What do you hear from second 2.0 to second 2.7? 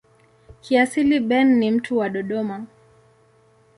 Dodoma.